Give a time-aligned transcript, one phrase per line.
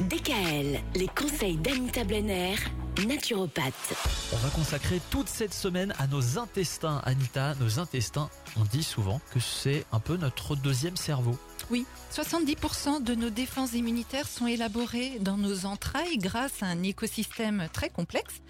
[0.00, 2.54] DKL, les conseils d'Anita Blenner,
[3.06, 3.94] naturopathe.
[4.34, 7.00] On va consacrer toute cette semaine à nos intestins.
[7.06, 8.28] Anita, nos intestins,
[8.58, 11.38] on dit souvent que c'est un peu notre deuxième cerveau.
[11.70, 17.68] Oui, 70% de nos défenses immunitaires sont élaborées dans nos entrailles grâce à un écosystème
[17.72, 18.42] très complexe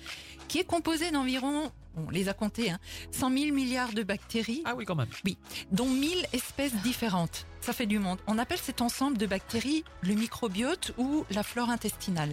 [0.49, 2.79] qui est composé d'environ, on les a comptés, hein,
[3.13, 4.63] 100 000 milliards de bactéries.
[4.65, 5.09] Ah oui, quand même.
[5.25, 5.39] Oui,
[5.71, 7.47] dont 1000 espèces différentes.
[7.67, 8.21] Ça fait du monde.
[8.29, 12.33] On appelle cet ensemble de bactéries le microbiote ou la flore intestinale.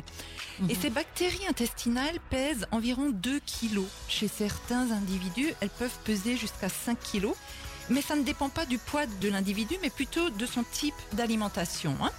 [0.70, 3.88] Et ces bactéries intestinales pèsent environ 2 kilos.
[4.08, 7.36] Chez certains individus, elles peuvent peser jusqu'à 5 kilos.
[7.90, 11.98] Mais ça ne dépend pas du poids de l'individu, mais plutôt de son type d'alimentation.
[12.00, 12.12] hein.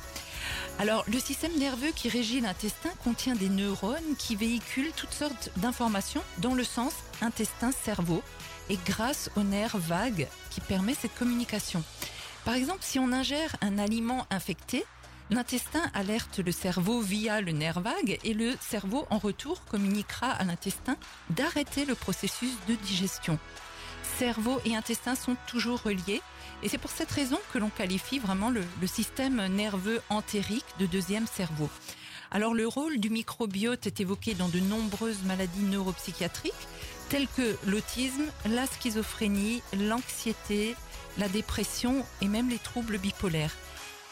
[0.80, 6.22] Alors, le système nerveux qui régit l'intestin contient des neurones qui véhiculent toutes sortes d'informations
[6.38, 8.24] dans le sens intestin-cerveau
[8.70, 11.84] et grâce au nerf vague qui permet cette communication.
[12.44, 14.84] Par exemple, si on ingère un aliment infecté,
[15.30, 20.44] l'intestin alerte le cerveau via le nerf vague et le cerveau en retour communiquera à
[20.44, 20.96] l'intestin
[21.30, 23.38] d'arrêter le processus de digestion.
[24.18, 26.20] Cerveau et intestin sont toujours reliés
[26.62, 31.26] et c'est pour cette raison que l'on qualifie vraiment le, système nerveux entérique de deuxième
[31.26, 31.70] cerveau.
[32.30, 36.52] Alors le rôle du microbiote est évoqué dans de nombreuses maladies neuropsychiatriques
[37.08, 40.74] telles que l'autisme, la schizophrénie, l'anxiété,
[41.18, 43.54] la dépression et même les troubles bipolaires.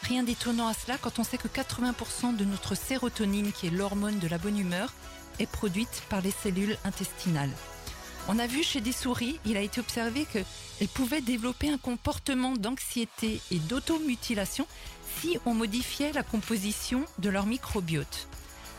[0.03, 4.19] Rien d'étonnant à cela quand on sait que 80% de notre sérotonine, qui est l'hormone
[4.19, 4.93] de la bonne humeur,
[5.39, 7.53] est produite par les cellules intestinales.
[8.27, 12.53] On a vu chez des souris, il a été observé qu'elles pouvaient développer un comportement
[12.53, 14.65] d'anxiété et d'automutilation
[15.19, 18.27] si on modifiait la composition de leur microbiote.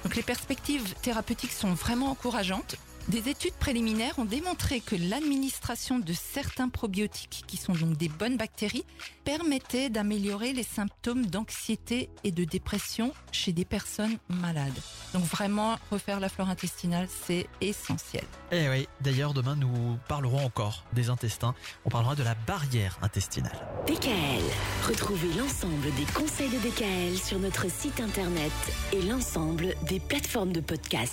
[0.03, 2.77] Donc les perspectives thérapeutiques sont vraiment encourageantes.
[3.09, 8.39] Des études préliminaires ont démontré que l'administration de certains probiotiques, qui sont donc des bonnes
[8.39, 8.87] bactéries,
[9.25, 14.73] permettait d'améliorer les symptômes d'anxiété et de dépression chez des personnes malades.
[15.13, 18.25] Donc vraiment, refaire la flore intestinale, c'est essentiel.
[18.51, 21.55] Eh oui, d'ailleurs, demain, nous parlerons encore des intestins.
[21.85, 23.59] On parlera de la barrière intestinale.
[23.87, 24.43] DKL,
[24.89, 28.53] retrouvez l'ensemble des conseils de DKL sur notre site internet
[28.95, 31.13] et l'ensemble des plateformes de podcast.